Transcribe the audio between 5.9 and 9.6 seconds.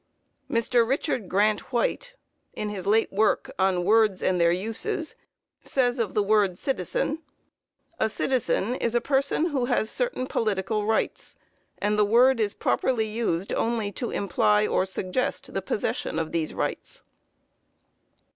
of the word citizen: "A citizen is a person